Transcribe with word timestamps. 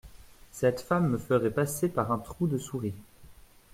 Cette 0.51 0.81
femme 0.81 1.09
me 1.09 1.17
ferait 1.19 1.51
passer 1.51 1.87
par 1.87 2.11
un 2.11 2.17
trou 2.17 2.47
de 2.47 2.57
souris. 2.57 2.95